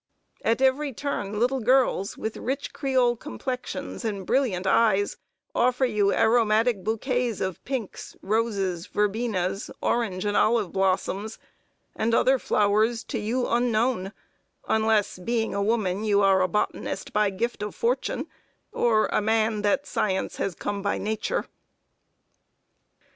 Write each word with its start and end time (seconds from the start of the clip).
At 0.43 0.63
every 0.63 0.93
turn 0.93 1.39
little 1.39 1.59
girls, 1.59 2.17
with 2.17 2.35
rich 2.35 2.73
Creole 2.73 3.15
complexions 3.15 4.03
and 4.03 4.25
brilliant 4.25 4.65
eyes, 4.65 5.15
offer 5.53 5.85
you 5.85 6.11
aromatic 6.11 6.83
bouquets 6.83 7.39
of 7.39 7.63
pinks, 7.65 8.15
roses, 8.23 8.87
verbenas, 8.87 9.69
orange 9.79 10.25
and 10.25 10.35
olive 10.35 10.71
blossoms, 10.71 11.37
and 11.95 12.15
other 12.15 12.39
flowers 12.39 13.03
to 13.03 13.19
you 13.19 13.47
unknown, 13.47 14.11
unless, 14.67 15.19
being 15.19 15.53
a 15.53 15.61
woman, 15.61 16.03
you 16.03 16.21
are 16.23 16.41
a 16.41 16.47
botanist 16.47 17.13
by 17.13 17.29
"gift 17.29 17.61
of 17.61 17.75
fortune," 17.75 18.25
or, 18.71 19.05
a 19.11 19.21
man, 19.21 19.61
that 19.61 19.85
science 19.85 20.37
has 20.37 20.55
"come 20.55 20.81
by 20.81 20.97
nature." 20.97 21.45